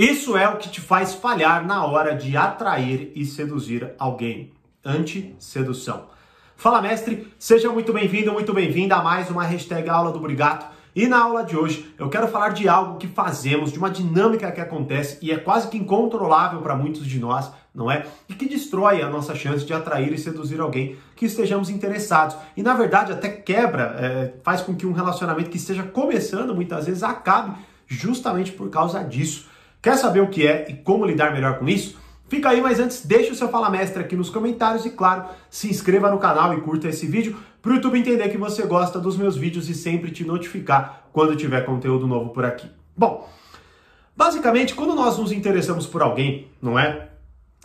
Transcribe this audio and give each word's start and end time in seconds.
Isso 0.00 0.34
é 0.34 0.48
o 0.48 0.56
que 0.56 0.70
te 0.70 0.80
faz 0.80 1.12
falhar 1.12 1.66
na 1.66 1.84
hora 1.84 2.16
de 2.16 2.34
atrair 2.34 3.12
e 3.14 3.26
seduzir 3.26 3.92
alguém. 3.98 4.50
Anti-sedução. 4.82 6.06
Fala, 6.56 6.80
mestre, 6.80 7.30
seja 7.38 7.68
muito 7.68 7.92
bem-vindo, 7.92 8.32
muito 8.32 8.54
bem-vinda 8.54 8.96
a 8.96 9.02
mais 9.02 9.28
uma 9.28 9.44
hashtag 9.44 9.90
Aula 9.90 10.10
do 10.10 10.18
Brigato. 10.18 10.64
E 10.96 11.06
na 11.06 11.22
aula 11.22 11.44
de 11.44 11.54
hoje 11.54 11.94
eu 11.98 12.08
quero 12.08 12.28
falar 12.28 12.48
de 12.48 12.66
algo 12.66 12.96
que 12.96 13.06
fazemos, 13.08 13.70
de 13.70 13.78
uma 13.78 13.90
dinâmica 13.90 14.50
que 14.50 14.62
acontece 14.62 15.18
e 15.20 15.30
é 15.30 15.36
quase 15.36 15.68
que 15.68 15.76
incontrolável 15.76 16.62
para 16.62 16.74
muitos 16.74 17.04
de 17.06 17.18
nós, 17.18 17.52
não 17.74 17.90
é? 17.90 18.06
E 18.26 18.32
que 18.32 18.48
destrói 18.48 19.02
a 19.02 19.10
nossa 19.10 19.34
chance 19.34 19.66
de 19.66 19.74
atrair 19.74 20.10
e 20.14 20.18
seduzir 20.18 20.62
alguém 20.62 20.96
que 21.14 21.26
estejamos 21.26 21.68
interessados. 21.68 22.38
E 22.56 22.62
na 22.62 22.72
verdade 22.72 23.12
até 23.12 23.28
quebra, 23.28 23.96
é, 23.98 24.32
faz 24.42 24.62
com 24.62 24.74
que 24.74 24.86
um 24.86 24.92
relacionamento 24.92 25.50
que 25.50 25.58
esteja 25.58 25.82
começando 25.82 26.54
muitas 26.54 26.86
vezes 26.86 27.02
acabe 27.02 27.52
justamente 27.86 28.50
por 28.50 28.70
causa 28.70 29.04
disso. 29.04 29.49
Quer 29.82 29.96
saber 29.96 30.20
o 30.20 30.28
que 30.28 30.46
é 30.46 30.66
e 30.68 30.74
como 30.74 31.06
lidar 31.06 31.32
melhor 31.32 31.58
com 31.58 31.66
isso? 31.68 31.98
Fica 32.28 32.50
aí, 32.50 32.60
mas 32.60 32.78
antes 32.78 33.04
deixa 33.04 33.32
o 33.32 33.34
seu 33.34 33.48
Fala 33.48 33.70
Mestre 33.70 34.02
aqui 34.02 34.14
nos 34.14 34.30
comentários 34.30 34.84
e, 34.84 34.90
claro, 34.90 35.24
se 35.48 35.68
inscreva 35.68 36.10
no 36.10 36.18
canal 36.18 36.54
e 36.54 36.60
curta 36.60 36.88
esse 36.88 37.06
vídeo 37.06 37.36
para 37.62 37.72
o 37.72 37.74
YouTube 37.74 37.98
entender 37.98 38.28
que 38.28 38.38
você 38.38 38.62
gosta 38.66 39.00
dos 39.00 39.16
meus 39.16 39.36
vídeos 39.36 39.68
e 39.68 39.74
sempre 39.74 40.10
te 40.10 40.24
notificar 40.24 41.08
quando 41.12 41.34
tiver 41.34 41.64
conteúdo 41.64 42.06
novo 42.06 42.30
por 42.30 42.44
aqui. 42.44 42.70
Bom, 42.96 43.28
basicamente, 44.14 44.74
quando 44.74 44.94
nós 44.94 45.18
nos 45.18 45.32
interessamos 45.32 45.86
por 45.86 46.02
alguém, 46.02 46.48
não 46.60 46.78
é? 46.78 47.08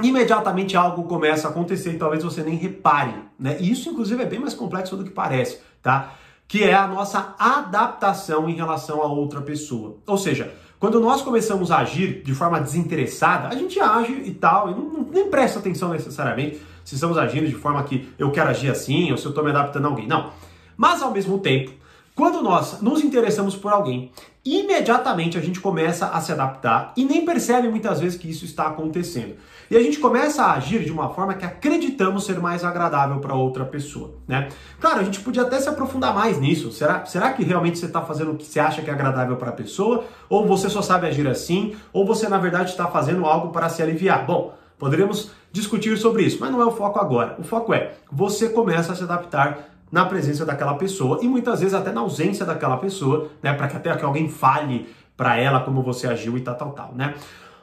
Imediatamente 0.02 0.76
algo 0.76 1.04
começa 1.04 1.48
a 1.48 1.52
acontecer 1.52 1.92
e 1.92 1.98
talvez 1.98 2.24
você 2.24 2.42
nem 2.42 2.56
repare, 2.56 3.14
né? 3.38 3.58
E 3.60 3.70
isso, 3.72 3.90
inclusive, 3.90 4.24
é 4.24 4.26
bem 4.26 4.40
mais 4.40 4.54
complexo 4.54 4.98
do 4.98 5.04
que 5.04 5.12
parece, 5.12 5.60
tá? 5.82 6.14
Que 6.48 6.64
é 6.64 6.74
a 6.74 6.88
nossa 6.88 7.36
adaptação 7.38 8.50
em 8.50 8.56
relação 8.56 9.02
a 9.02 9.06
outra 9.06 9.42
pessoa. 9.42 9.98
Ou 10.08 10.18
seja, 10.18 10.54
quando 10.86 11.00
nós 11.00 11.24
começamos 11.24 11.72
a 11.72 11.80
agir 11.80 12.22
de 12.22 12.32
forma 12.36 12.62
desinteressada, 12.62 13.48
a 13.48 13.56
gente 13.56 13.80
age 13.80 14.22
e 14.24 14.32
tal, 14.32 14.70
e 14.70 14.76
não, 14.76 15.08
nem 15.12 15.32
presta 15.32 15.58
atenção 15.58 15.90
necessariamente 15.90 16.62
se 16.84 16.94
estamos 16.94 17.18
agindo 17.18 17.48
de 17.48 17.56
forma 17.56 17.84
que 17.84 18.08
eu 18.20 18.30
quero 18.30 18.52
agir 18.52 18.70
assim 18.70 19.10
ou 19.10 19.18
se 19.18 19.26
eu 19.26 19.30
estou 19.30 19.44
me 19.44 19.50
adaptando 19.50 19.86
a 19.86 19.88
alguém. 19.88 20.06
Não. 20.06 20.30
Mas 20.78 21.02
ao 21.02 21.10
mesmo 21.10 21.40
tempo, 21.40 21.72
quando 22.16 22.42
nós 22.42 22.82
nos 22.82 23.04
interessamos 23.04 23.58
por 23.58 23.74
alguém, 23.74 24.10
imediatamente 24.46 25.38
a 25.38 25.42
gente 25.42 25.60
começa 25.60 26.08
a 26.08 26.22
se 26.22 26.32
adaptar 26.32 26.94
e 26.96 27.04
nem 27.04 27.26
percebe 27.26 27.68
muitas 27.68 28.00
vezes 28.00 28.18
que 28.18 28.30
isso 28.30 28.46
está 28.46 28.68
acontecendo. 28.68 29.36
E 29.70 29.76
a 29.76 29.82
gente 29.82 30.00
começa 30.00 30.44
a 30.44 30.54
agir 30.54 30.86
de 30.86 30.92
uma 30.94 31.10
forma 31.10 31.34
que 31.34 31.44
acreditamos 31.44 32.26
ser 32.26 32.40
mais 32.40 32.64
agradável 32.64 33.20
para 33.20 33.36
outra 33.36 33.66
pessoa, 33.66 34.16
né? 34.26 34.48
Claro, 34.80 35.02
a 35.02 35.04
gente 35.04 35.20
podia 35.20 35.42
até 35.42 35.60
se 35.60 35.68
aprofundar 35.68 36.16
mais 36.16 36.40
nisso. 36.40 36.72
Será, 36.72 37.04
será 37.04 37.34
que 37.34 37.44
realmente 37.44 37.80
você 37.80 37.88
está 37.88 38.02
fazendo 38.02 38.32
o 38.32 38.38
que 38.38 38.46
você 38.46 38.62
acha 38.62 38.82
que 38.82 38.90
é 38.90 38.94
agradável 38.94 39.36
para 39.36 39.50
a 39.50 39.54
pessoa? 39.54 40.06
Ou 40.30 40.48
você 40.48 40.70
só 40.70 40.82
sabe 40.82 41.08
agir 41.08 41.28
assim? 41.28 41.76
Ou 41.92 42.06
você, 42.06 42.30
na 42.30 42.38
verdade, 42.38 42.70
está 42.70 42.88
fazendo 42.88 43.26
algo 43.26 43.50
para 43.50 43.68
se 43.68 43.82
aliviar? 43.84 44.26
Bom, 44.26 44.54
poderíamos 44.78 45.32
discutir 45.52 45.98
sobre 45.98 46.24
isso, 46.24 46.38
mas 46.40 46.52
não 46.52 46.62
é 46.62 46.66
o 46.66 46.72
foco 46.72 46.98
agora. 46.98 47.36
O 47.40 47.44
foco 47.44 47.74
é, 47.74 47.94
você 48.10 48.48
começa 48.48 48.94
a 48.94 48.96
se 48.96 49.04
adaptar 49.04 49.75
na 49.96 50.06
presença 50.06 50.46
daquela 50.46 50.74
pessoa 50.74 51.20
e 51.22 51.28
muitas 51.30 51.62
vezes 51.62 51.74
até 51.74 51.90
na 51.90 52.02
ausência 52.02 52.46
daquela 52.46 52.76
pessoa, 52.76 53.30
né, 53.42 53.54
para 53.54 53.70
que 53.70 53.78
até 53.78 53.96
que 53.96 54.04
alguém 54.04 54.28
fale 54.28 54.90
para 55.16 55.38
ela 55.38 55.62
como 55.62 55.82
você 55.82 56.06
agiu 56.06 56.38
e 56.38 56.42
tal, 56.42 56.56
tal, 56.56 56.72
tal, 56.72 56.92
né? 56.94 57.14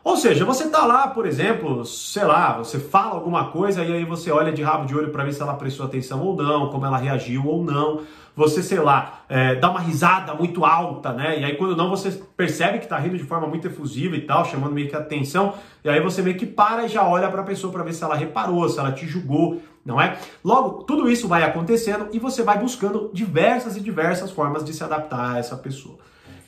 Ou 0.03 0.17
seja, 0.17 0.43
você 0.43 0.67
tá 0.71 0.87
lá, 0.87 1.09
por 1.09 1.27
exemplo, 1.27 1.85
sei 1.85 2.25
lá, 2.25 2.57
você 2.57 2.79
fala 2.79 3.17
alguma 3.17 3.51
coisa 3.51 3.85
e 3.85 3.93
aí 3.93 4.05
você 4.07 4.33
olha 4.33 4.51
de 4.51 4.63
rabo 4.63 4.87
de 4.87 4.97
olho 4.97 5.11
para 5.11 5.25
ver 5.25 5.35
se 5.35 5.43
ela 5.43 5.53
prestou 5.53 5.85
atenção 5.85 6.23
ou 6.23 6.35
não, 6.35 6.71
como 6.71 6.87
ela 6.87 6.97
reagiu 6.97 7.47
ou 7.47 7.63
não. 7.63 8.01
Você, 8.35 8.63
sei 8.63 8.81
lá, 8.81 9.21
é, 9.29 9.55
dá 9.57 9.71
uma 9.71 9.79
risada 9.79 10.33
muito 10.33 10.65
alta, 10.65 11.13
né? 11.13 11.39
E 11.39 11.45
aí 11.45 11.55
quando 11.55 11.77
não, 11.77 11.91
você 11.91 12.11
percebe 12.35 12.79
que 12.79 12.89
tá 12.89 12.97
rindo 12.97 13.19
de 13.19 13.25
forma 13.25 13.47
muito 13.47 13.69
efusiva 13.69 14.17
e 14.17 14.23
tal, 14.23 14.45
chamando 14.47 14.73
meio 14.73 14.89
que 14.89 14.97
atenção. 14.97 15.53
E 15.85 15.89
aí 15.91 16.01
você 16.01 16.23
meio 16.23 16.39
que 16.39 16.47
para 16.47 16.87
e 16.87 16.89
já 16.89 17.07
olha 17.07 17.29
para 17.29 17.43
a 17.43 17.45
pessoa 17.45 17.71
para 17.71 17.85
ver 17.85 17.93
se 17.93 18.03
ela 18.03 18.17
reparou, 18.17 18.67
se 18.71 18.81
ela 18.81 18.91
te 18.91 19.07
julgou, 19.07 19.61
não 19.85 20.01
é? 20.01 20.19
Logo, 20.45 20.85
tudo 20.85 21.11
isso 21.11 21.27
vai 21.29 21.43
acontecendo 21.43 22.09
e 22.13 22.19
você 22.19 22.43
vai 22.43 22.59
buscando 22.59 23.11
diversas 23.13 23.77
e 23.77 23.81
diversas 23.81 24.31
formas 24.31 24.65
de 24.65 24.73
se 24.73 24.83
adaptar 24.85 25.35
a 25.35 25.39
essa 25.39 25.57
pessoa. 25.57 25.99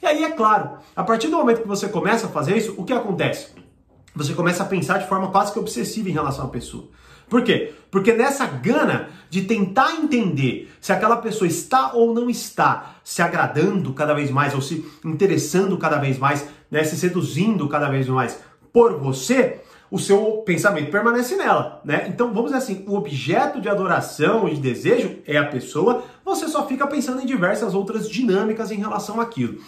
E 0.03 0.07
aí, 0.07 0.23
é 0.23 0.31
claro, 0.31 0.79
a 0.95 1.03
partir 1.03 1.29
do 1.29 1.37
momento 1.37 1.63
que 1.63 1.69
você 1.69 1.89
começa 1.89 2.27
a 2.27 2.31
fazer 2.31 2.57
isso, 2.57 2.75
o 2.77 2.85
que 2.85 2.93
acontece? 2.93 3.49
Você 4.15 4.35
começa 4.35 4.63
a 4.63 4.67
pensar 4.67 4.99
de 4.99 5.09
forma 5.09 5.31
quase 5.31 5.53
que 5.53 5.59
obsessiva 5.59 6.09
em 6.09 6.13
relação 6.13 6.45
à 6.45 6.49
pessoa. 6.49 6.89
Por 7.29 7.43
quê? 7.43 7.73
Porque 7.91 8.13
nessa 8.13 8.47
gana 8.47 9.09
de 9.31 9.43
tentar 9.43 9.93
entender 9.93 10.71
se 10.81 10.93
aquela 10.93 11.17
pessoa 11.17 11.49
está 11.49 11.93
ou 11.95 12.15
não 12.15 12.29
está 12.29 12.97
se 13.03 13.23
agradando 13.23 13.93
cada 13.93 14.15
vez 14.15 14.31
mais, 14.31 14.55
ou 14.55 14.61
se 14.61 14.85
interessando 15.05 15.77
cada 15.79 15.97
vez 15.97 16.19
mais, 16.19 16.47
né, 16.71 16.85
se 16.85 16.97
seduzindo 16.97 17.69
cada 17.69 17.89
vez 17.89 18.07
mais 18.09 18.39
por 18.73 18.99
você, 18.99 19.63
o 19.95 19.99
seu 19.99 20.43
pensamento 20.45 20.91
permanece 20.91 21.37
nela, 21.37 21.81
né? 21.85 22.07
Então, 22.09 22.35
vamos 22.35 22.47
dizer 22.51 22.57
assim, 22.57 22.85
o 22.89 22.97
objeto 22.97 23.61
de 23.61 23.69
adoração 23.69 24.49
e 24.49 24.57
de 24.57 24.61
desejo 24.61 25.21
é 25.25 25.37
a 25.37 25.47
pessoa, 25.47 26.03
você 26.25 26.49
só 26.49 26.67
fica 26.67 26.85
pensando 26.85 27.23
em 27.23 27.25
diversas 27.25 27.77
outras 27.77 28.11
dinâmicas 28.11 28.73
em 28.73 28.77
relação 28.81 29.21
àquilo. 29.21 29.61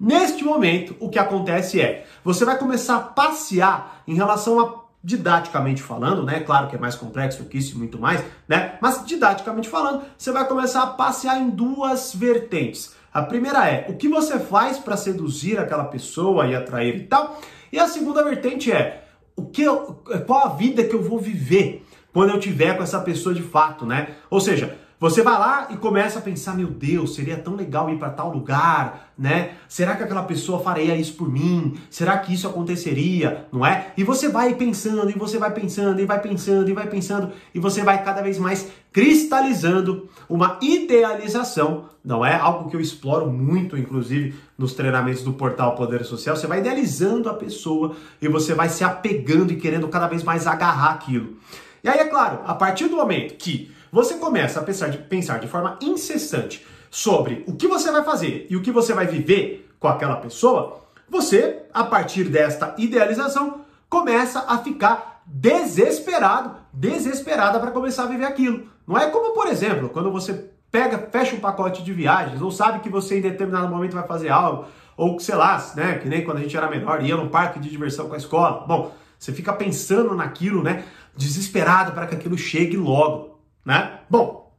Neste 0.00 0.42
momento, 0.42 0.96
o 1.00 1.10
que 1.10 1.18
acontece 1.18 1.82
é, 1.82 2.06
você 2.24 2.46
vai 2.46 2.56
começar 2.56 2.96
a 2.96 3.00
passear 3.00 4.02
em 4.08 4.14
relação 4.14 4.58
a 4.58 4.84
didaticamente 5.04 5.82
falando, 5.82 6.22
né? 6.22 6.40
Claro 6.40 6.66
que 6.68 6.76
é 6.76 6.78
mais 6.78 6.94
complexo 6.94 7.44
que 7.44 7.58
isso 7.58 7.74
e 7.74 7.78
muito 7.78 7.98
mais, 7.98 8.24
né? 8.48 8.78
Mas 8.80 9.04
didaticamente 9.04 9.68
falando, 9.68 10.02
você 10.16 10.32
vai 10.32 10.48
começar 10.48 10.82
a 10.82 10.86
passear 10.86 11.38
em 11.38 11.50
duas 11.50 12.14
vertentes. 12.14 12.94
A 13.12 13.20
primeira 13.20 13.68
é 13.68 13.84
o 13.90 13.96
que 13.98 14.08
você 14.08 14.38
faz 14.38 14.78
para 14.78 14.96
seduzir 14.96 15.58
aquela 15.58 15.84
pessoa 15.84 16.46
e 16.46 16.56
atrair 16.56 16.96
e 16.96 17.04
tal. 17.04 17.38
E 17.70 17.78
a 17.78 17.86
segunda 17.86 18.24
vertente 18.24 18.72
é 18.72 19.03
o 19.36 19.44
que 19.46 19.62
eu, 19.62 20.00
qual 20.26 20.46
a 20.46 20.48
vida 20.50 20.84
que 20.84 20.94
eu 20.94 21.02
vou 21.02 21.18
viver 21.18 21.84
quando 22.12 22.30
eu 22.30 22.38
tiver 22.38 22.76
com 22.76 22.82
essa 22.82 23.00
pessoa 23.00 23.34
de 23.34 23.42
fato, 23.42 23.84
né? 23.84 24.14
Ou 24.30 24.40
seja, 24.40 24.78
você 25.00 25.22
vai 25.22 25.38
lá 25.38 25.68
e 25.70 25.76
começa 25.76 26.18
a 26.18 26.22
pensar, 26.22 26.56
meu 26.56 26.68
Deus, 26.68 27.14
seria 27.14 27.36
tão 27.36 27.56
legal 27.56 27.90
ir 27.90 27.98
para 27.98 28.10
tal 28.10 28.32
lugar, 28.32 29.12
né? 29.18 29.50
Será 29.68 29.96
que 29.96 30.02
aquela 30.02 30.22
pessoa 30.22 30.60
faria 30.60 30.96
isso 30.96 31.14
por 31.14 31.28
mim? 31.28 31.76
Será 31.90 32.16
que 32.18 32.32
isso 32.32 32.46
aconteceria, 32.46 33.46
não 33.52 33.66
é? 33.66 33.88
E 33.96 34.04
você 34.04 34.28
vai 34.28 34.54
pensando, 34.54 35.10
e 35.10 35.18
você 35.18 35.36
vai 35.36 35.50
pensando, 35.50 36.00
e 36.00 36.06
vai 36.06 36.20
pensando, 36.20 36.70
e 36.70 36.72
vai 36.72 36.86
pensando, 36.86 37.32
e 37.52 37.58
você 37.58 37.82
vai 37.82 38.02
cada 38.02 38.22
vez 38.22 38.38
mais 38.38 38.68
cristalizando 38.94 40.08
uma 40.28 40.56
idealização, 40.62 41.86
não 42.04 42.24
é? 42.24 42.36
Algo 42.36 42.70
que 42.70 42.76
eu 42.76 42.80
exploro 42.80 43.26
muito, 43.26 43.76
inclusive, 43.76 44.36
nos 44.56 44.72
treinamentos 44.72 45.24
do 45.24 45.32
portal 45.32 45.74
Poder 45.74 46.04
Social. 46.04 46.36
Você 46.36 46.46
vai 46.46 46.60
idealizando 46.60 47.28
a 47.28 47.34
pessoa 47.34 47.96
e 48.22 48.28
você 48.28 48.54
vai 48.54 48.68
se 48.68 48.84
apegando 48.84 49.52
e 49.52 49.56
querendo 49.56 49.88
cada 49.88 50.06
vez 50.06 50.22
mais 50.22 50.46
agarrar 50.46 50.92
aquilo. 50.92 51.36
E 51.82 51.88
aí, 51.88 51.98
é 51.98 52.04
claro, 52.04 52.42
a 52.46 52.54
partir 52.54 52.86
do 52.86 52.94
momento 52.94 53.34
que 53.34 53.68
você 53.90 54.14
começa 54.14 54.60
a 54.60 54.62
pensar 54.62 54.88
de, 54.90 54.98
pensar 54.98 55.40
de 55.40 55.48
forma 55.48 55.76
incessante 55.82 56.64
sobre 56.88 57.42
o 57.48 57.56
que 57.56 57.66
você 57.66 57.90
vai 57.90 58.04
fazer 58.04 58.46
e 58.48 58.56
o 58.56 58.62
que 58.62 58.70
você 58.70 58.94
vai 58.94 59.08
viver 59.08 59.68
com 59.80 59.88
aquela 59.88 60.16
pessoa, 60.16 60.84
você, 61.10 61.64
a 61.74 61.82
partir 61.82 62.24
desta 62.24 62.76
idealização, 62.78 63.62
começa 63.88 64.44
a 64.46 64.58
ficar 64.58 65.20
desesperado, 65.26 66.63
desesperada 66.74 67.58
para 67.58 67.70
começar 67.70 68.04
a 68.04 68.06
viver 68.06 68.24
aquilo. 68.24 68.68
Não 68.86 68.98
é 68.98 69.08
como, 69.10 69.32
por 69.32 69.46
exemplo, 69.46 69.88
quando 69.88 70.10
você 70.10 70.50
pega, 70.70 70.98
fecha 71.10 71.36
um 71.36 71.40
pacote 71.40 71.82
de 71.82 71.92
viagens, 71.92 72.42
ou 72.42 72.50
sabe 72.50 72.80
que 72.80 72.88
você 72.88 73.18
em 73.18 73.22
determinado 73.22 73.68
momento 73.68 73.94
vai 73.94 74.06
fazer 74.06 74.28
algo, 74.28 74.66
ou 74.96 75.18
sei 75.20 75.36
lá, 75.36 75.64
né, 75.76 75.98
que 75.98 76.08
nem 76.08 76.24
quando 76.24 76.38
a 76.38 76.40
gente 76.40 76.56
era 76.56 76.68
menor, 76.68 77.02
ia 77.02 77.16
num 77.16 77.28
parque 77.28 77.60
de 77.60 77.70
diversão 77.70 78.08
com 78.08 78.14
a 78.14 78.18
escola. 78.18 78.64
Bom, 78.66 78.92
você 79.18 79.32
fica 79.32 79.52
pensando 79.52 80.14
naquilo, 80.14 80.62
né, 80.62 80.84
desesperado 81.16 81.92
para 81.92 82.06
que 82.06 82.14
aquilo 82.14 82.36
chegue 82.36 82.76
logo 82.76 83.34
né? 83.64 84.00
Bom, 84.10 84.52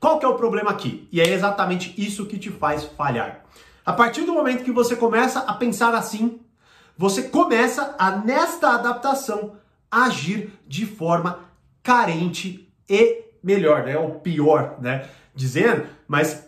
qual 0.00 0.18
que 0.18 0.24
é 0.24 0.28
o 0.28 0.36
problema 0.36 0.70
aqui? 0.70 1.08
E 1.12 1.20
é 1.20 1.28
exatamente 1.28 1.94
isso 1.98 2.26
que 2.26 2.38
te 2.38 2.50
faz 2.50 2.84
falhar. 2.84 3.44
A 3.84 3.92
partir 3.92 4.22
do 4.22 4.32
momento 4.32 4.64
que 4.64 4.72
você 4.72 4.96
começa 4.96 5.40
a 5.40 5.52
pensar 5.54 5.94
assim, 5.94 6.40
você 6.96 7.24
começa 7.24 7.94
a, 7.98 8.12
nesta 8.12 8.70
adaptação, 8.70 9.56
agir 9.90 10.52
de 10.66 10.86
forma 10.86 11.40
carente 11.82 12.72
e 12.88 13.24
melhor, 13.42 13.84
né? 13.84 13.96
Ou 13.98 14.16
pior, 14.20 14.76
né? 14.80 15.08
Dizendo, 15.34 15.86
mas 16.08 16.46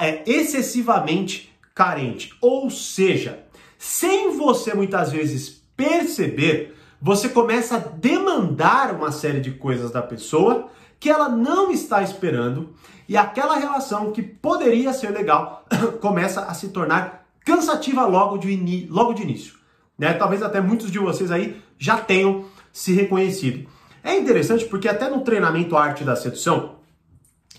é 0.00 0.22
excessivamente 0.26 1.52
carente. 1.74 2.34
Ou 2.40 2.70
seja, 2.70 3.44
sem 3.78 4.36
você 4.36 4.74
muitas 4.74 5.10
vezes 5.10 5.62
perceber, 5.76 6.76
você 7.00 7.28
começa 7.28 7.76
a 7.76 7.78
demandar 7.78 8.94
uma 8.94 9.10
série 9.10 9.40
de 9.40 9.52
coisas 9.52 9.90
da 9.90 10.02
pessoa 10.02 10.68
que 11.00 11.10
ela 11.10 11.28
não 11.28 11.72
está 11.72 12.02
esperando 12.02 12.74
e 13.08 13.16
aquela 13.16 13.56
relação 13.56 14.12
que 14.12 14.22
poderia 14.22 14.92
ser 14.92 15.10
legal 15.10 15.66
começa 16.00 16.42
a 16.42 16.54
se 16.54 16.68
tornar 16.68 17.26
cansativa 17.44 18.06
logo 18.06 18.38
de, 18.38 18.86
logo 18.88 19.12
de 19.12 19.22
início. 19.22 19.54
Né? 20.02 20.12
Talvez 20.14 20.42
até 20.42 20.60
muitos 20.60 20.90
de 20.90 20.98
vocês 20.98 21.30
aí 21.30 21.62
já 21.78 21.96
tenham 21.96 22.46
se 22.72 22.92
reconhecido. 22.92 23.68
É 24.02 24.18
interessante 24.18 24.64
porque 24.64 24.88
até 24.88 25.08
no 25.08 25.20
treinamento 25.20 25.76
Arte 25.76 26.02
da 26.02 26.16
Sedução, 26.16 26.74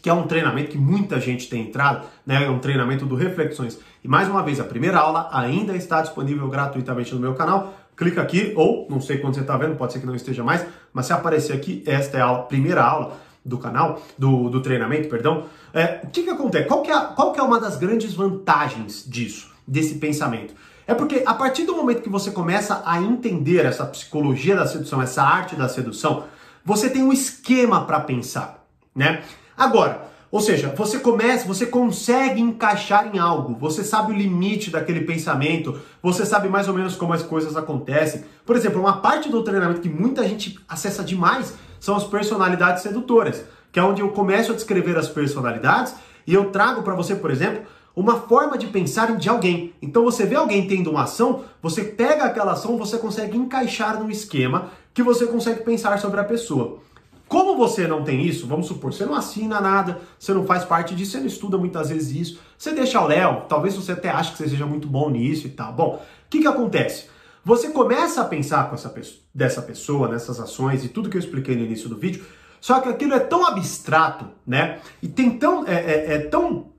que 0.01 0.09
é 0.09 0.13
um 0.13 0.23
treinamento 0.23 0.71
que 0.71 0.77
muita 0.77 1.21
gente 1.21 1.47
tem 1.47 1.61
entrado, 1.61 2.05
né? 2.25 2.43
É 2.43 2.49
um 2.49 2.59
treinamento 2.59 3.05
do 3.05 3.15
Reflexões. 3.15 3.79
E 4.03 4.09
mais 4.09 4.27
uma 4.27 4.43
vez, 4.43 4.59
a 4.59 4.65
primeira 4.65 4.99
aula 4.99 5.29
ainda 5.31 5.73
está 5.73 6.01
disponível 6.01 6.49
gratuitamente 6.49 7.15
no 7.15 7.21
meu 7.21 7.33
canal. 7.33 7.75
Clica 7.95 8.21
aqui, 8.21 8.51
ou 8.57 8.87
não 8.89 8.99
sei 8.99 9.19
quando 9.19 9.35
você 9.35 9.39
está 9.39 9.55
vendo, 9.55 9.77
pode 9.77 9.93
ser 9.93 10.01
que 10.01 10.05
não 10.05 10.13
esteja 10.13 10.43
mais, 10.43 10.65
mas 10.91 11.05
se 11.05 11.13
aparecer 11.13 11.53
aqui, 11.53 11.81
esta 11.87 12.17
é 12.17 12.21
a 12.21 12.25
aula, 12.25 12.43
primeira 12.43 12.83
aula 12.83 13.17
do 13.45 13.57
canal, 13.57 14.01
do, 14.17 14.49
do 14.49 14.61
treinamento, 14.61 15.07
perdão. 15.07 15.45
É, 15.73 16.01
o 16.03 16.07
que, 16.07 16.23
que 16.23 16.29
acontece? 16.29 16.67
Qual 16.67 16.81
que, 16.81 16.91
é, 16.91 16.99
qual 17.15 17.31
que 17.31 17.39
é 17.39 17.43
uma 17.43 17.57
das 17.57 17.77
grandes 17.77 18.13
vantagens 18.13 19.05
disso, 19.07 19.49
desse 19.65 19.95
pensamento? 19.95 20.53
É 20.85 20.93
porque 20.93 21.23
a 21.25 21.33
partir 21.33 21.63
do 21.63 21.75
momento 21.75 22.01
que 22.01 22.09
você 22.09 22.31
começa 22.31 22.81
a 22.85 23.01
entender 23.01 23.65
essa 23.65 23.85
psicologia 23.85 24.55
da 24.55 24.67
sedução, 24.67 25.01
essa 25.01 25.23
arte 25.23 25.55
da 25.55 25.69
sedução, 25.69 26.25
você 26.65 26.89
tem 26.89 27.03
um 27.03 27.13
esquema 27.13 27.85
para 27.85 27.99
pensar, 27.99 28.65
né? 28.95 29.23
Agora, 29.57 30.11
ou 30.33 30.41
seja, 30.41 30.73
você 30.75 30.99
começa, 30.99 31.47
você 31.47 31.65
consegue 31.65 32.41
encaixar 32.41 33.13
em 33.13 33.19
algo, 33.19 33.55
você 33.59 33.83
sabe 33.83 34.11
o 34.11 34.15
limite 34.15 34.71
daquele 34.71 35.01
pensamento, 35.01 35.79
você 36.01 36.25
sabe 36.25 36.49
mais 36.49 36.67
ou 36.67 36.73
menos 36.73 36.95
como 36.95 37.13
as 37.13 37.21
coisas 37.21 37.55
acontecem. 37.55 38.23
Por 38.43 38.55
exemplo, 38.55 38.81
uma 38.81 38.97
parte 38.97 39.29
do 39.29 39.43
treinamento 39.43 39.79
que 39.79 39.89
muita 39.89 40.27
gente 40.27 40.59
acessa 40.67 41.03
demais 41.03 41.53
são 41.79 41.95
as 41.95 42.03
personalidades 42.03 42.81
sedutoras, 42.81 43.45
que 43.71 43.79
é 43.79 43.83
onde 43.83 44.01
eu 44.01 44.09
começo 44.09 44.51
a 44.51 44.55
descrever 44.55 44.97
as 44.97 45.07
personalidades 45.07 45.93
e 46.25 46.33
eu 46.33 46.45
trago 46.45 46.81
para 46.81 46.95
você, 46.95 47.15
por 47.15 47.29
exemplo, 47.29 47.61
uma 47.95 48.21
forma 48.21 48.57
de 48.57 48.67
pensar 48.67 49.15
de 49.17 49.29
alguém. 49.29 49.73
Então 49.81 50.03
você 50.03 50.25
vê 50.25 50.35
alguém 50.35 50.67
tendo 50.67 50.89
uma 50.89 51.03
ação, 51.03 51.43
você 51.61 51.83
pega 51.83 52.23
aquela 52.23 52.53
ação, 52.53 52.77
você 52.77 52.97
consegue 52.97 53.37
encaixar 53.37 53.99
num 53.99 54.09
esquema 54.09 54.71
que 54.93 55.03
você 55.03 55.25
consegue 55.25 55.63
pensar 55.63 55.99
sobre 55.99 56.19
a 56.19 56.23
pessoa. 56.23 56.79
Como 57.27 57.57
você 57.57 57.87
não 57.87 58.03
tem 58.03 58.21
isso, 58.25 58.45
vamos 58.45 58.67
supor, 58.67 58.93
você 58.93 59.05
não 59.05 59.15
assina 59.15 59.59
nada, 59.59 60.01
você 60.19 60.33
não 60.33 60.45
faz 60.45 60.63
parte 60.63 60.93
disso, 60.93 61.13
você 61.13 61.19
não 61.19 61.25
estuda 61.25 61.57
muitas 61.57 61.89
vezes 61.89 62.15
isso, 62.15 62.39
você 62.57 62.73
deixa 62.73 63.01
o 63.01 63.07
Léo, 63.07 63.45
talvez 63.47 63.75
você 63.75 63.93
até 63.93 64.09
ache 64.09 64.33
que 64.33 64.37
você 64.37 64.49
seja 64.49 64.65
muito 64.65 64.87
bom 64.87 65.09
nisso 65.09 65.47
e 65.47 65.49
tal. 65.49 65.73
Bom, 65.73 65.95
o 65.95 66.29
que, 66.29 66.41
que 66.41 66.47
acontece? 66.47 67.07
Você 67.45 67.69
começa 67.69 68.21
a 68.21 68.25
pensar 68.25 68.69
com 68.69 68.75
essa 68.75 68.89
pessoa, 68.89 69.19
dessa 69.33 69.61
pessoa, 69.61 70.07
nessas 70.07 70.39
ações 70.39 70.85
e 70.85 70.89
tudo 70.89 71.09
que 71.09 71.17
eu 71.17 71.19
expliquei 71.19 71.55
no 71.55 71.63
início 71.63 71.89
do 71.89 71.97
vídeo, 71.97 72.23
só 72.61 72.79
que 72.79 72.87
aquilo 72.87 73.13
é 73.13 73.19
tão 73.19 73.45
abstrato, 73.45 74.25
né? 74.45 74.79
E 75.01 75.07
tem 75.07 75.37
tão, 75.37 75.67
é, 75.67 75.73
é, 75.73 76.13
é 76.13 76.19
tão 76.19 76.72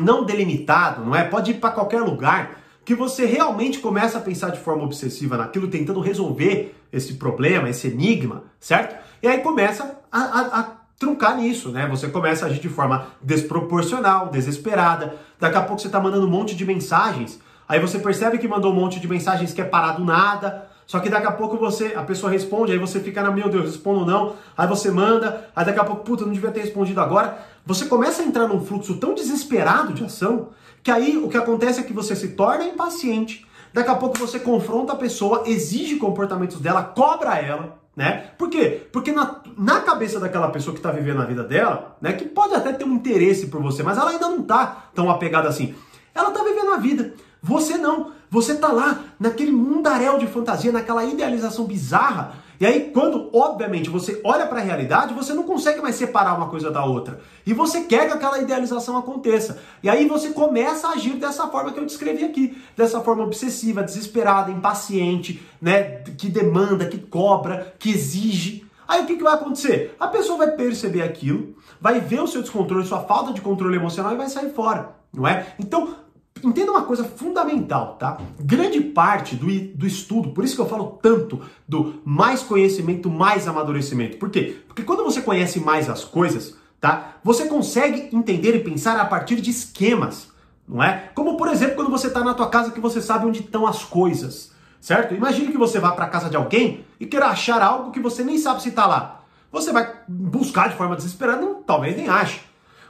não 0.00 0.24
delimitado, 0.24 1.04
não 1.04 1.14
é? 1.14 1.24
Pode 1.24 1.52
ir 1.52 1.54
para 1.54 1.70
qualquer 1.70 2.00
lugar 2.00 2.58
que 2.84 2.94
você 2.94 3.24
realmente 3.24 3.78
começa 3.78 4.18
a 4.18 4.20
pensar 4.20 4.50
de 4.50 4.58
forma 4.58 4.82
obsessiva 4.82 5.36
naquilo, 5.36 5.68
tentando 5.68 6.00
resolver 6.00 6.74
esse 6.92 7.14
problema, 7.14 7.68
esse 7.68 7.88
enigma, 7.88 8.44
certo? 8.58 8.96
E 9.22 9.28
aí 9.28 9.38
começa 9.38 9.98
a, 10.10 10.18
a, 10.18 10.60
a 10.60 10.62
truncar 10.98 11.36
nisso, 11.36 11.70
né? 11.70 11.86
Você 11.88 12.08
começa 12.08 12.44
a 12.44 12.48
agir 12.48 12.60
de 12.60 12.68
forma 12.68 13.06
desproporcional, 13.22 14.28
desesperada. 14.28 15.14
Daqui 15.38 15.56
a 15.56 15.62
pouco 15.62 15.80
você 15.80 15.88
está 15.88 16.00
mandando 16.00 16.26
um 16.26 16.30
monte 16.30 16.54
de 16.54 16.64
mensagens. 16.64 17.40
Aí 17.68 17.78
você 17.78 17.98
percebe 17.98 18.38
que 18.38 18.48
mandou 18.48 18.72
um 18.72 18.74
monte 18.74 18.98
de 18.98 19.06
mensagens 19.06 19.52
que 19.52 19.60
é 19.60 19.64
parado 19.64 20.04
nada. 20.04 20.69
Só 20.90 20.98
que 20.98 21.08
daqui 21.08 21.28
a 21.28 21.30
pouco 21.30 21.56
você, 21.56 21.94
a 21.94 22.02
pessoa 22.02 22.32
responde, 22.32 22.72
aí 22.72 22.78
você 22.78 22.98
fica 22.98 23.22
na, 23.22 23.30
meu 23.30 23.48
Deus, 23.48 23.64
respondo 23.66 24.00
ou 24.00 24.04
não. 24.04 24.34
Aí 24.58 24.66
você 24.66 24.90
manda, 24.90 25.48
aí 25.54 25.64
daqui 25.64 25.78
a 25.78 25.84
pouco, 25.84 26.02
puta, 26.02 26.24
não 26.24 26.32
devia 26.32 26.50
ter 26.50 26.62
respondido 26.62 27.00
agora. 27.00 27.38
Você 27.64 27.86
começa 27.86 28.22
a 28.22 28.24
entrar 28.24 28.48
num 28.48 28.60
fluxo 28.60 28.96
tão 28.96 29.14
desesperado 29.14 29.92
de 29.92 30.02
ação 30.02 30.48
que 30.82 30.90
aí 30.90 31.16
o 31.16 31.28
que 31.28 31.36
acontece 31.36 31.78
é 31.78 31.84
que 31.84 31.92
você 31.92 32.16
se 32.16 32.30
torna 32.30 32.64
impaciente. 32.64 33.46
Daqui 33.72 33.88
a 33.88 33.94
pouco 33.94 34.18
você 34.18 34.40
confronta 34.40 34.92
a 34.92 34.96
pessoa, 34.96 35.44
exige 35.46 35.94
comportamentos 35.94 36.58
dela, 36.58 36.82
cobra 36.82 37.38
ela, 37.38 37.78
né? 37.94 38.32
Por 38.36 38.50
quê? 38.50 38.88
Porque 38.92 39.12
na, 39.12 39.42
na 39.56 39.82
cabeça 39.82 40.18
daquela 40.18 40.50
pessoa 40.50 40.74
que 40.74 40.80
está 40.80 40.90
vivendo 40.90 41.22
a 41.22 41.24
vida 41.24 41.44
dela, 41.44 41.96
né, 42.00 42.14
que 42.14 42.24
pode 42.24 42.52
até 42.52 42.72
ter 42.72 42.82
um 42.82 42.94
interesse 42.94 43.46
por 43.46 43.62
você, 43.62 43.84
mas 43.84 43.96
ela 43.96 44.10
ainda 44.10 44.28
não 44.28 44.40
está 44.40 44.88
tão 44.92 45.08
apegada 45.08 45.48
assim. 45.48 45.72
Ela 46.12 46.30
está 46.30 46.42
vivendo 46.42 46.72
a 46.72 46.78
vida. 46.78 47.14
Você 47.40 47.78
não. 47.78 48.18
Você 48.30 48.52
está 48.52 48.72
lá 48.72 49.04
naquele 49.18 49.50
mundaréu 49.50 50.18
de 50.18 50.26
fantasia, 50.26 50.72
naquela 50.72 51.04
idealização 51.04 51.64
bizarra 51.64 52.34
e 52.60 52.66
aí, 52.66 52.90
quando, 52.92 53.30
obviamente, 53.32 53.88
você 53.88 54.20
olha 54.22 54.46
para 54.46 54.60
a 54.60 54.62
realidade, 54.62 55.14
você 55.14 55.32
não 55.32 55.44
consegue 55.44 55.80
mais 55.80 55.94
separar 55.94 56.36
uma 56.36 56.50
coisa 56.50 56.70
da 56.70 56.84
outra. 56.84 57.18
E 57.46 57.54
você 57.54 57.84
quer 57.84 58.06
que 58.06 58.12
aquela 58.12 58.38
idealização 58.38 58.98
aconteça. 58.98 59.58
E 59.82 59.88
aí 59.88 60.06
você 60.06 60.28
começa 60.28 60.86
a 60.86 60.90
agir 60.90 61.14
dessa 61.14 61.48
forma 61.48 61.72
que 61.72 61.80
eu 61.80 61.86
descrevi 61.86 62.22
aqui. 62.22 62.62
Dessa 62.76 63.00
forma 63.00 63.24
obsessiva, 63.24 63.82
desesperada, 63.82 64.50
impaciente, 64.50 65.42
né? 65.58 66.02
Que 66.18 66.28
demanda, 66.28 66.84
que 66.84 66.98
cobra, 66.98 67.74
que 67.78 67.88
exige. 67.88 68.66
Aí 68.86 69.04
o 69.04 69.06
que, 69.06 69.16
que 69.16 69.22
vai 69.22 69.32
acontecer? 69.32 69.96
A 69.98 70.08
pessoa 70.08 70.36
vai 70.36 70.50
perceber 70.50 71.00
aquilo, 71.00 71.56
vai 71.80 71.98
ver 71.98 72.20
o 72.20 72.26
seu 72.26 72.42
descontrole, 72.42 72.84
sua 72.84 73.00
falta 73.04 73.32
de 73.32 73.40
controle 73.40 73.76
emocional 73.76 74.12
e 74.12 74.18
vai 74.18 74.28
sair 74.28 74.52
fora, 74.52 74.96
não 75.14 75.26
é? 75.26 75.54
Então, 75.58 75.94
Entenda 76.42 76.70
uma 76.70 76.82
coisa 76.82 77.04
fundamental, 77.04 77.96
tá? 77.98 78.18
Grande 78.38 78.80
parte 78.80 79.36
do, 79.36 79.46
do 79.46 79.86
estudo, 79.86 80.30
por 80.30 80.42
isso 80.42 80.54
que 80.54 80.60
eu 80.60 80.68
falo 80.68 80.98
tanto 81.02 81.42
do 81.68 82.00
mais 82.04 82.42
conhecimento, 82.42 83.10
mais 83.10 83.46
amadurecimento. 83.46 84.16
Por 84.16 84.30
quê? 84.30 84.56
Porque 84.66 84.82
quando 84.82 85.04
você 85.04 85.20
conhece 85.20 85.60
mais 85.60 85.90
as 85.90 86.02
coisas, 86.02 86.56
tá? 86.80 87.16
Você 87.22 87.44
consegue 87.46 88.08
entender 88.14 88.56
e 88.56 88.64
pensar 88.64 88.98
a 88.98 89.04
partir 89.04 89.40
de 89.40 89.50
esquemas, 89.50 90.30
não 90.66 90.82
é? 90.82 91.10
Como, 91.14 91.36
por 91.36 91.48
exemplo, 91.48 91.76
quando 91.76 91.90
você 91.90 92.06
está 92.06 92.24
na 92.24 92.32
tua 92.32 92.48
casa 92.48 92.70
que 92.70 92.80
você 92.80 93.02
sabe 93.02 93.26
onde 93.26 93.40
estão 93.40 93.66
as 93.66 93.84
coisas, 93.84 94.52
certo? 94.80 95.14
Imagine 95.14 95.52
que 95.52 95.58
você 95.58 95.78
vá 95.78 95.92
para 95.92 96.08
casa 96.08 96.30
de 96.30 96.36
alguém 96.36 96.86
e 96.98 97.04
queira 97.04 97.26
achar 97.26 97.60
algo 97.60 97.90
que 97.90 98.00
você 98.00 98.24
nem 98.24 98.38
sabe 98.38 98.62
se 98.62 98.70
está 98.70 98.86
lá. 98.86 99.24
Você 99.52 99.72
vai 99.72 99.92
buscar 100.08 100.70
de 100.70 100.76
forma 100.76 100.96
desesperada, 100.96 101.42
não, 101.42 101.62
talvez 101.62 101.96
nem 101.96 102.08
ache. 102.08 102.40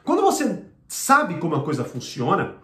Quando 0.05 0.23
você 0.23 0.63
sabe 0.87 1.39
como 1.39 1.57
a 1.57 1.63
coisa 1.63 1.85
funciona, 1.85 2.55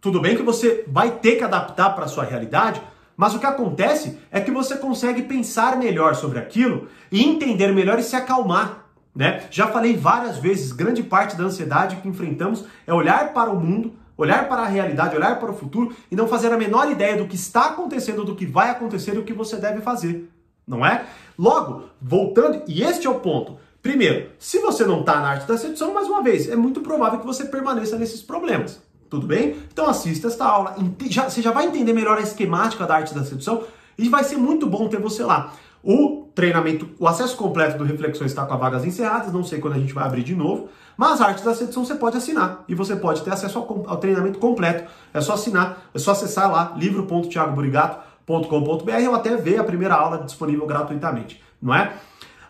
tudo 0.00 0.20
bem 0.20 0.36
que 0.36 0.42
você 0.42 0.84
vai 0.88 1.10
ter 1.18 1.36
que 1.36 1.44
adaptar 1.44 1.90
para 1.90 2.06
a 2.06 2.08
sua 2.08 2.24
realidade, 2.24 2.80
mas 3.16 3.34
o 3.34 3.38
que 3.38 3.46
acontece 3.46 4.18
é 4.30 4.40
que 4.40 4.50
você 4.50 4.76
consegue 4.76 5.22
pensar 5.22 5.76
melhor 5.76 6.14
sobre 6.14 6.38
aquilo 6.38 6.88
e 7.12 7.22
entender 7.22 7.70
melhor 7.72 7.98
e 7.98 8.02
se 8.02 8.16
acalmar. 8.16 8.86
Né? 9.14 9.44
Já 9.50 9.66
falei 9.66 9.96
várias 9.96 10.38
vezes, 10.38 10.72
grande 10.72 11.02
parte 11.02 11.36
da 11.36 11.44
ansiedade 11.44 11.96
que 11.96 12.08
enfrentamos 12.08 12.64
é 12.86 12.94
olhar 12.94 13.34
para 13.34 13.50
o 13.50 13.60
mundo, 13.60 13.92
olhar 14.16 14.48
para 14.48 14.62
a 14.62 14.66
realidade, 14.66 15.16
olhar 15.16 15.38
para 15.38 15.50
o 15.50 15.54
futuro 15.54 15.94
e 16.10 16.16
não 16.16 16.26
fazer 16.26 16.50
a 16.50 16.56
menor 16.56 16.90
ideia 16.90 17.16
do 17.16 17.26
que 17.26 17.36
está 17.36 17.66
acontecendo, 17.66 18.24
do 18.24 18.34
que 18.34 18.46
vai 18.46 18.70
acontecer 18.70 19.14
e 19.14 19.18
o 19.18 19.24
que 19.24 19.34
você 19.34 19.56
deve 19.56 19.82
fazer. 19.82 20.30
Não 20.66 20.86
é? 20.86 21.04
Logo, 21.38 21.90
voltando, 22.00 22.62
e 22.66 22.82
este 22.82 23.06
é 23.06 23.10
o 23.10 23.20
ponto. 23.20 23.58
Primeiro, 23.82 24.30
se 24.38 24.58
você 24.60 24.86
não 24.86 25.00
está 25.00 25.20
na 25.20 25.30
arte 25.30 25.46
da 25.46 25.58
sedução, 25.58 25.92
mais 25.92 26.06
uma 26.06 26.22
vez, 26.22 26.48
é 26.48 26.56
muito 26.56 26.80
provável 26.80 27.18
que 27.18 27.26
você 27.26 27.44
permaneça 27.46 27.98
nesses 27.98 28.22
problemas. 28.22 28.80
Tudo 29.10 29.26
bem? 29.26 29.56
Então 29.72 29.88
assista 29.88 30.28
esta 30.28 30.46
aula. 30.46 30.76
Já, 31.10 31.28
você 31.28 31.42
já 31.42 31.50
vai 31.50 31.66
entender 31.66 31.92
melhor 31.92 32.16
a 32.16 32.20
esquemática 32.20 32.86
da 32.86 32.94
arte 32.94 33.12
da 33.12 33.24
sedução 33.24 33.64
e 33.98 34.08
vai 34.08 34.22
ser 34.22 34.36
muito 34.36 34.68
bom 34.68 34.88
ter 34.88 35.00
você 35.00 35.24
lá. 35.24 35.52
O 35.82 36.28
treinamento, 36.34 36.88
o 36.98 37.06
acesso 37.08 37.36
completo 37.36 37.76
do 37.76 37.84
Reflexões 37.84 38.30
está 38.30 38.46
com 38.46 38.54
as 38.54 38.60
vagas 38.60 38.84
encerradas, 38.84 39.32
não 39.32 39.42
sei 39.42 39.58
quando 39.58 39.74
a 39.74 39.78
gente 39.78 39.92
vai 39.92 40.04
abrir 40.04 40.22
de 40.22 40.36
novo, 40.36 40.68
mas 40.96 41.20
a 41.20 41.26
arte 41.26 41.42
da 41.42 41.52
sedução 41.54 41.84
você 41.84 41.96
pode 41.96 42.16
assinar 42.16 42.64
e 42.68 42.74
você 42.74 42.94
pode 42.94 43.22
ter 43.22 43.32
acesso 43.32 43.58
ao, 43.58 43.84
ao 43.88 43.96
treinamento 43.96 44.38
completo. 44.38 44.88
É 45.12 45.20
só 45.20 45.32
assinar, 45.32 45.90
é 45.92 45.98
só 45.98 46.12
acessar 46.12 46.52
lá 46.52 46.72
livro.thiagoburigato.com.br 46.76 49.08
ou 49.08 49.14
até 49.14 49.36
ver 49.36 49.58
a 49.58 49.64
primeira 49.64 49.94
aula 49.94 50.18
disponível 50.18 50.66
gratuitamente, 50.66 51.42
não 51.60 51.74
é? 51.74 51.94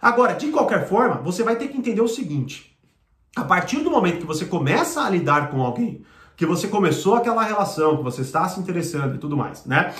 Agora, 0.02 0.34
de 0.34 0.48
qualquer 0.48 0.86
forma, 0.88 1.16
você 1.16 1.42
vai 1.42 1.56
ter 1.56 1.68
que 1.68 1.78
entender 1.78 2.02
o 2.02 2.08
seguinte: 2.08 2.76
a 3.34 3.44
partir 3.44 3.78
do 3.78 3.90
momento 3.90 4.18
que 4.18 4.26
você 4.26 4.44
começa 4.44 5.02
a 5.02 5.08
lidar 5.08 5.50
com 5.50 5.62
alguém 5.62 6.04
que 6.40 6.46
você 6.46 6.68
começou 6.68 7.16
aquela 7.16 7.42
relação, 7.42 7.98
que 7.98 8.02
você 8.02 8.22
está 8.22 8.48
se 8.48 8.58
interessando 8.58 9.14
e 9.14 9.18
tudo 9.18 9.36
mais, 9.36 9.66
né? 9.66 9.92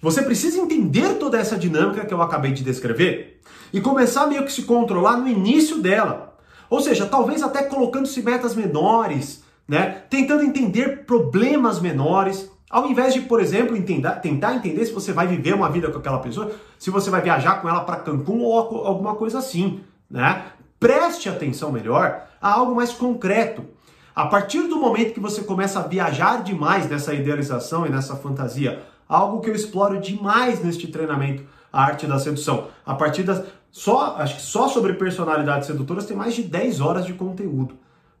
Você 0.00 0.22
precisa 0.22 0.58
entender 0.58 1.16
toda 1.16 1.38
essa 1.38 1.58
dinâmica 1.58 2.06
que 2.06 2.14
eu 2.14 2.22
acabei 2.22 2.52
de 2.52 2.64
descrever 2.64 3.38
e 3.70 3.82
começar 3.82 4.26
meio 4.26 4.46
que 4.46 4.52
se 4.52 4.62
controlar 4.62 5.18
no 5.18 5.28
início 5.28 5.82
dela. 5.82 6.38
Ou 6.70 6.80
seja, 6.80 7.04
talvez 7.04 7.42
até 7.42 7.64
colocando-se 7.64 8.22
metas 8.22 8.54
menores, 8.54 9.44
né? 9.68 10.04
Tentando 10.08 10.42
entender 10.42 11.04
problemas 11.04 11.78
menores, 11.82 12.50
ao 12.70 12.86
invés 12.86 13.12
de, 13.12 13.20
por 13.20 13.38
exemplo, 13.38 13.76
entender, 13.76 14.10
tentar 14.22 14.54
entender 14.54 14.86
se 14.86 14.92
você 14.92 15.12
vai 15.12 15.26
viver 15.26 15.54
uma 15.54 15.68
vida 15.68 15.90
com 15.90 15.98
aquela 15.98 16.18
pessoa, 16.18 16.50
se 16.78 16.88
você 16.88 17.10
vai 17.10 17.20
viajar 17.20 17.60
com 17.60 17.68
ela 17.68 17.80
para 17.80 17.96
Cancún 17.96 18.40
ou 18.40 18.86
alguma 18.86 19.16
coisa 19.16 19.38
assim, 19.38 19.80
né? 20.10 20.46
Preste 20.80 21.28
atenção 21.28 21.70
melhor 21.70 22.26
a 22.40 22.50
algo 22.54 22.74
mais 22.74 22.90
concreto. 22.90 23.74
A 24.14 24.26
partir 24.26 24.68
do 24.68 24.76
momento 24.76 25.12
que 25.12 25.18
você 25.18 25.42
começa 25.42 25.80
a 25.80 25.88
viajar 25.88 26.44
demais 26.44 26.88
nessa 26.88 27.12
idealização 27.12 27.84
e 27.84 27.90
nessa 27.90 28.14
fantasia, 28.14 28.84
algo 29.08 29.40
que 29.40 29.50
eu 29.50 29.54
exploro 29.54 30.00
demais 30.00 30.62
neste 30.62 30.86
treinamento, 30.86 31.42
a 31.72 31.82
arte 31.82 32.06
da 32.06 32.18
sedução. 32.20 32.68
A 32.86 32.94
partir 32.94 33.24
das 33.24 33.44
só, 33.72 34.14
acho 34.18 34.36
que 34.36 34.42
só 34.42 34.68
sobre 34.68 34.92
personalidades 34.92 35.66
sedutoras 35.66 36.06
tem 36.06 36.16
mais 36.16 36.32
de 36.32 36.44
10 36.44 36.80
horas 36.80 37.04
de 37.04 37.12
conteúdo, 37.12 37.74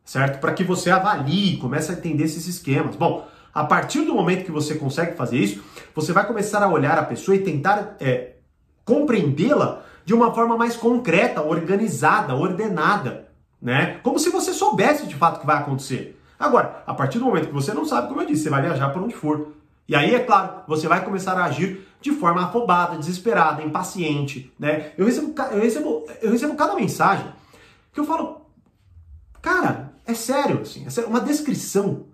certo? 0.04 0.40
Para 0.40 0.52
que 0.52 0.64
você 0.64 0.90
avalie, 0.90 1.58
comece 1.58 1.92
a 1.92 1.94
entender 1.94 2.24
esses 2.24 2.48
esquemas. 2.48 2.96
Bom, 2.96 3.28
a 3.54 3.62
partir 3.62 4.00
do 4.00 4.14
momento 4.14 4.44
que 4.44 4.50
você 4.50 4.74
consegue 4.74 5.16
fazer 5.16 5.38
isso, 5.38 5.62
você 5.94 6.12
vai 6.12 6.26
começar 6.26 6.60
a 6.60 6.68
olhar 6.68 6.98
a 6.98 7.04
pessoa 7.04 7.36
e 7.36 7.44
tentar 7.44 7.94
é, 8.00 8.32
compreendê-la 8.84 9.82
de 10.04 10.12
uma 10.12 10.34
forma 10.34 10.56
mais 10.56 10.74
concreta, 10.74 11.40
organizada, 11.40 12.34
ordenada 12.34 13.23
né? 13.64 13.98
Como 14.02 14.18
se 14.18 14.28
você 14.28 14.52
soubesse 14.52 15.06
de 15.06 15.14
fato 15.14 15.38
o 15.38 15.40
que 15.40 15.46
vai 15.46 15.56
acontecer. 15.56 16.20
Agora, 16.38 16.82
a 16.86 16.92
partir 16.92 17.18
do 17.18 17.24
momento 17.24 17.46
que 17.46 17.54
você 17.54 17.72
não 17.72 17.86
sabe, 17.86 18.08
como 18.08 18.20
eu 18.20 18.26
disse, 18.26 18.42
você 18.42 18.50
vai 18.50 18.60
viajar 18.60 18.90
para 18.90 19.00
onde 19.00 19.14
for. 19.14 19.54
E 19.88 19.96
aí, 19.96 20.14
é 20.14 20.20
claro, 20.20 20.62
você 20.68 20.86
vai 20.86 21.02
começar 21.02 21.32
a 21.32 21.46
agir 21.46 21.86
de 22.00 22.12
forma 22.12 22.44
afobada, 22.44 22.98
desesperada, 22.98 23.62
impaciente, 23.62 24.52
né? 24.58 24.92
Eu 24.98 25.06
recebo, 25.06 25.34
eu 25.52 25.60
recebo, 25.60 26.06
eu 26.20 26.30
recebo 26.30 26.54
cada 26.54 26.74
mensagem 26.74 27.26
que 27.90 27.98
eu 27.98 28.04
falo, 28.04 28.42
cara, 29.40 29.94
é 30.04 30.12
sério, 30.12 30.60
assim, 30.60 30.84
é 30.84 31.06
uma 31.06 31.20
descrição 31.20 32.06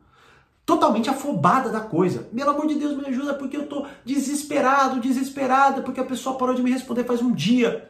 totalmente 0.64 1.10
afobada 1.10 1.70
da 1.70 1.80
coisa. 1.80 2.22
Pelo 2.22 2.50
amor 2.50 2.68
de 2.68 2.76
Deus, 2.76 2.96
me 2.96 3.06
ajuda 3.06 3.34
porque 3.34 3.56
eu 3.56 3.66
tô 3.66 3.86
desesperado, 4.04 5.00
desesperada, 5.00 5.82
porque 5.82 5.98
a 5.98 6.04
pessoa 6.04 6.38
parou 6.38 6.54
de 6.54 6.62
me 6.62 6.70
responder 6.70 7.02
faz 7.02 7.20
um 7.20 7.32
dia. 7.32 7.89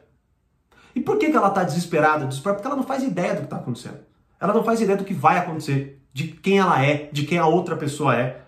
E 0.94 1.00
por 1.00 1.18
que, 1.18 1.30
que 1.30 1.37
ela 1.37 1.50
tá 1.50 1.62
desesperada? 1.62 2.26
Desesperada 2.26 2.59
porque 2.59 2.68
ela 2.68 2.76
não 2.76 2.87
faz 2.87 3.02
ideia 3.02 3.35
do 3.35 3.42
que 3.42 3.49
tá 3.49 3.56
acontecendo. 3.56 3.99
Ela 4.40 4.54
não 4.54 4.64
faz 4.64 4.80
ideia 4.80 4.97
do 4.97 5.04
que 5.04 5.14
vai 5.14 5.38
acontecer, 5.38 6.00
de 6.12 6.28
quem 6.28 6.59
ela 6.59 6.85
é, 6.85 7.09
de 7.12 7.25
quem 7.25 7.38
a 7.38 7.47
outra 7.47 7.76
pessoa 7.76 8.16
é. 8.16 8.42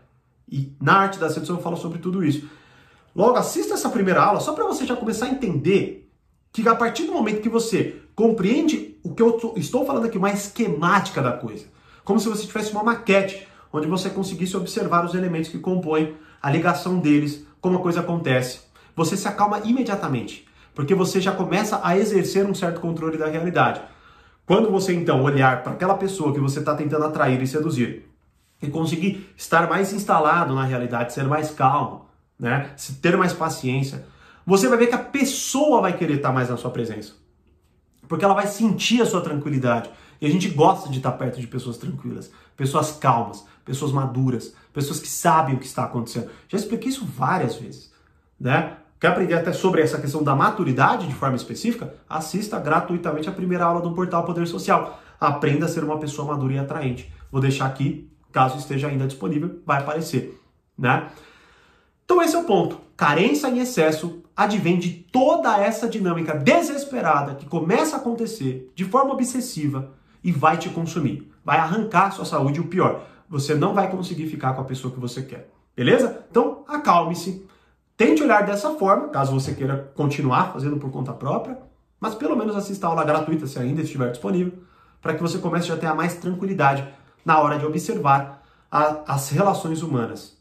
E 0.51 0.75
na 0.81 0.95
arte 0.95 1.19
da 1.19 1.31
sedução 1.31 1.57
eu 1.57 1.63
falo 1.63 1.77
sobre 1.77 1.99
tudo 1.99 2.25
isso. 2.25 2.49
Logo, 3.15 3.37
assista 3.37 3.75
essa 3.75 3.91
primeira 3.91 4.23
aula 4.23 4.41
só 4.41 4.53
para 4.53 4.65
você 4.65 4.87
já 4.87 4.97
começar 4.97 5.27
a 5.27 5.31
entender 5.31 6.11
que 6.53 6.67
a 6.67 6.75
partir 6.75 7.05
do 7.05 7.13
momento 7.13 7.43
que 7.43 7.49
você 7.49 8.01
compreende 8.15 8.97
o 9.03 9.15
que 9.15 9.23
eu 9.23 9.55
estou 9.57 9.87
falando 9.87 10.07
aqui, 10.07 10.19
uma 10.19 10.31
esquemática 10.31 11.23
da 11.23 11.33
coisa, 11.33 11.67
como 12.05 12.21
se 12.21 12.29
você 12.29 12.47
tivesse 12.47 12.73
uma 12.73 12.83
maquete 12.83 13.47
onde 13.73 13.87
você 13.87 14.11
conseguisse 14.11 14.57
observar 14.57 15.05
os 15.05 15.15
elementos 15.15 15.51
que 15.51 15.59
compõem 15.59 16.15
a 16.43 16.51
ligação 16.51 16.99
deles, 16.99 17.47
como 17.61 17.79
a 17.79 17.83
coisa 17.83 18.01
acontece, 18.01 18.61
você 18.95 19.17
se 19.17 19.27
acalma 19.27 19.61
imediatamente, 19.61 20.47
porque 20.75 20.95
você 20.95 21.21
já 21.21 21.33
começa 21.33 21.81
a 21.83 21.97
exercer 21.97 22.47
um 22.47 22.55
certo 22.55 22.81
controle 22.81 23.19
da 23.19 23.26
realidade. 23.26 23.81
Quando 24.47 24.71
você 24.71 24.93
então 24.93 25.23
olhar 25.23 25.62
para 25.62 25.73
aquela 25.73 25.95
pessoa 25.95 26.33
que 26.33 26.41
você 26.41 26.59
está 26.59 26.75
tentando 26.75 27.05
atrair 27.05 27.41
e 27.41 27.47
seduzir 27.47 28.09
e 28.61 28.69
conseguir 28.69 29.33
estar 29.37 29.69
mais 29.69 29.93
instalado 29.93 30.55
na 30.55 30.64
realidade, 30.64 31.12
ser 31.12 31.25
mais 31.25 31.50
calmo, 31.50 32.07
né, 32.38 32.75
ter 33.00 33.17
mais 33.17 33.33
paciência, 33.33 34.05
você 34.45 34.69
vai 34.69 34.79
ver 34.79 34.88
que 34.88 34.95
a 34.95 34.99
pessoa 34.99 35.81
vai 35.81 35.97
querer 35.97 36.17
estar 36.17 36.33
mais 36.33 36.49
na 36.49 36.57
sua 36.57 36.71
presença. 36.71 37.12
Porque 38.09 38.25
ela 38.25 38.35
vai 38.35 38.47
sentir 38.47 39.00
a 39.00 39.07
sua 39.07 39.21
tranquilidade. 39.21 39.91
E 40.21 40.26
a 40.26 40.31
gente 40.31 40.49
gosta 40.49 40.88
de 40.88 40.99
estar 40.99 41.12
perto 41.12 41.41
de 41.41 41.47
pessoas 41.47 41.76
tranquilas, 41.76 42.31
pessoas 42.57 42.93
calmas, 42.93 43.45
pessoas 43.64 43.93
maduras, 43.93 44.55
pessoas 44.73 45.00
que 45.00 45.09
sabem 45.09 45.55
o 45.55 45.59
que 45.59 45.67
está 45.67 45.85
acontecendo. 45.85 46.31
Já 46.49 46.59
expliquei 46.59 46.91
isso 46.91 47.05
várias 47.05 47.57
vezes, 47.57 47.93
né? 48.38 48.76
Quer 49.03 49.09
aprender 49.09 49.35
até 49.35 49.53
sobre 49.53 49.83
essa 49.83 50.01
questão 50.01 50.23
da 50.23 50.33
maturidade 50.33 51.09
de 51.09 51.15
forma 51.17 51.35
específica? 51.35 51.93
Assista 52.09 52.61
gratuitamente 52.61 53.29
a 53.29 53.33
primeira 53.33 53.65
aula 53.65 53.81
do 53.81 53.91
portal 53.91 54.25
Poder 54.25 54.47
Social. 54.47 55.03
Aprenda 55.19 55.67
a 55.67 55.69
ser 55.69 55.83
uma 55.83 55.99
pessoa 55.99 56.29
madura 56.29 56.53
e 56.53 56.59
atraente. 56.61 57.13
Vou 57.29 57.41
deixar 57.41 57.67
aqui, 57.67 58.09
caso 58.31 58.59
esteja 58.59 58.87
ainda 58.87 59.05
disponível, 59.05 59.59
vai 59.67 59.81
aparecer, 59.81 60.41
né? 60.79 61.11
Então 62.05 62.23
esse 62.23 62.37
é 62.37 62.39
o 62.39 62.45
ponto. 62.45 62.81
Carência 62.97 63.49
em 63.49 63.59
excesso 63.59 64.23
advém 64.37 64.79
de 64.79 64.91
toda 64.93 65.59
essa 65.59 65.89
dinâmica 65.89 66.39
desesperada 66.39 67.35
que 67.35 67.47
começa 67.47 67.97
a 67.97 67.99
acontecer 67.99 68.71
de 68.73 68.85
forma 68.85 69.15
obsessiva 69.15 69.91
e 70.23 70.31
vai 70.31 70.59
te 70.59 70.69
consumir. 70.69 71.29
Vai 71.45 71.59
arrancar 71.59 72.13
sua 72.13 72.25
saúde 72.25 72.59
e 72.59 72.63
o 72.63 72.69
pior, 72.69 73.05
você 73.29 73.53
não 73.53 73.75
vai 73.75 73.91
conseguir 73.91 74.29
ficar 74.29 74.53
com 74.53 74.61
a 74.61 74.65
pessoa 74.65 74.95
que 74.95 75.01
você 75.01 75.23
quer. 75.23 75.51
Beleza? 75.75 76.25
Então, 76.31 76.63
acalme-se. 76.69 77.51
Tente 77.97 78.23
olhar 78.23 78.45
dessa 78.45 78.71
forma, 78.75 79.09
caso 79.09 79.33
você 79.33 79.55
queira 79.55 79.93
continuar 79.95 80.53
fazendo 80.53 80.77
por 80.79 80.91
conta 80.91 81.13
própria, 81.13 81.59
mas 82.01 82.15
pelo 82.15 82.37
menos 82.37 82.57
assista 82.57 82.87
a 82.87 82.91
aula 82.91 83.05
gratuita 83.05 83.47
se 83.47 83.59
ainda 83.59 83.83
estiver 83.83 84.11
disponível, 84.11 84.55
para 85.01 85.15
que 85.15 85.23
você 85.23 85.39
comece 85.39 85.71
a 85.71 85.77
ter 85.77 85.93
mais 85.95 86.15
tranquilidade 86.15 86.87
na 87.25 87.39
hora 87.41 87.59
de 87.59 87.67
observar 87.67 88.43
a, 88.71 89.15
as 89.15 89.29
relações 89.31 89.83
humanas, 89.83 90.37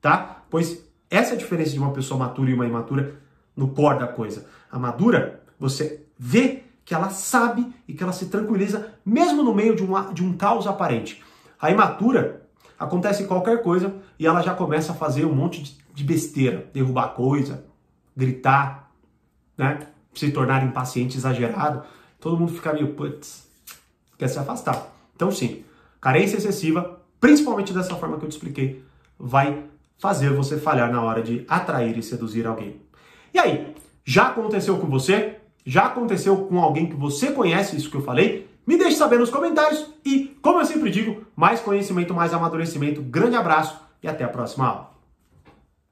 tá? 0.00 0.42
Pois 0.50 0.84
essa 1.10 1.32
é 1.32 1.34
a 1.34 1.38
diferença 1.38 1.72
de 1.72 1.78
uma 1.78 1.92
pessoa 1.92 2.18
matura 2.18 2.50
e 2.50 2.54
uma 2.54 2.66
imatura 2.66 3.14
no 3.54 3.68
core 3.68 4.00
da 4.00 4.08
coisa. 4.08 4.46
A 4.70 4.78
madura, 4.78 5.42
você 5.58 6.04
vê 6.18 6.64
que 6.84 6.94
ela 6.94 7.10
sabe 7.10 7.72
e 7.86 7.94
que 7.94 8.02
ela 8.02 8.12
se 8.12 8.26
tranquiliza 8.26 8.92
mesmo 9.04 9.42
no 9.42 9.54
meio 9.54 9.76
de 9.76 9.84
um, 9.84 10.12
de 10.12 10.24
um 10.24 10.36
caos 10.36 10.66
aparente. 10.66 11.22
A 11.60 11.70
imatura 11.70 12.42
acontece 12.78 13.24
qualquer 13.26 13.62
coisa 13.62 13.94
e 14.18 14.26
ela 14.26 14.42
já 14.42 14.54
começa 14.54 14.92
a 14.92 14.94
fazer 14.94 15.24
um 15.24 15.34
monte 15.34 15.62
de, 15.62 15.76
de 15.96 16.04
besteira, 16.04 16.68
derrubar 16.74 17.14
coisa, 17.14 17.64
gritar, 18.14 18.92
né? 19.56 19.80
Se 20.14 20.30
tornar 20.30 20.62
impaciente, 20.62 21.16
exagerado. 21.16 21.82
Todo 22.20 22.36
mundo 22.36 22.52
fica 22.52 22.70
meio, 22.74 22.92
putz, 22.92 23.48
quer 24.18 24.28
se 24.28 24.38
afastar. 24.38 24.94
Então, 25.14 25.30
sim, 25.30 25.64
carência 25.98 26.36
excessiva, 26.36 27.00
principalmente 27.18 27.72
dessa 27.72 27.96
forma 27.96 28.18
que 28.18 28.26
eu 28.26 28.28
te 28.28 28.32
expliquei, 28.32 28.84
vai 29.18 29.64
fazer 29.98 30.34
você 30.34 30.58
falhar 30.58 30.92
na 30.92 31.00
hora 31.02 31.22
de 31.22 31.46
atrair 31.48 31.96
e 31.96 32.02
seduzir 32.02 32.46
alguém. 32.46 32.78
E 33.32 33.38
aí, 33.38 33.74
já 34.04 34.28
aconteceu 34.28 34.76
com 34.76 34.86
você? 34.86 35.36
Já 35.64 35.86
aconteceu 35.86 36.36
com 36.44 36.60
alguém 36.60 36.90
que 36.90 36.94
você 36.94 37.32
conhece 37.32 37.74
isso 37.74 37.90
que 37.90 37.96
eu 37.96 38.02
falei? 38.02 38.50
Me 38.66 38.76
deixe 38.76 38.96
saber 38.96 39.18
nos 39.18 39.30
comentários 39.30 39.86
e, 40.04 40.36
como 40.42 40.60
eu 40.60 40.66
sempre 40.66 40.90
digo, 40.90 41.24
mais 41.34 41.60
conhecimento, 41.60 42.12
mais 42.12 42.34
amadurecimento. 42.34 43.00
Grande 43.00 43.36
abraço 43.36 43.80
e 44.02 44.08
até 44.08 44.24
a 44.24 44.28
próxima 44.28 44.66
aula. 44.66 44.95